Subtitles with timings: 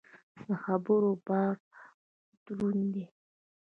[0.45, 1.55] د خبرو بار
[2.45, 3.05] دروند دی.